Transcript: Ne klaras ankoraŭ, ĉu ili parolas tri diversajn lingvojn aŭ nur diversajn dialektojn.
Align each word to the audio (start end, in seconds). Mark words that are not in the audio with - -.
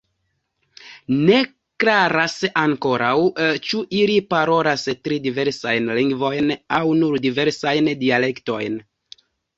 Ne 1.27 1.41
klaras 1.83 2.37
ankoraŭ, 2.61 3.11
ĉu 3.71 3.81
ili 3.99 4.15
parolas 4.35 4.87
tri 5.09 5.19
diversajn 5.27 5.93
lingvojn 5.99 6.51
aŭ 6.79 6.83
nur 7.03 7.19
diversajn 7.27 7.93
dialektojn. 8.07 8.81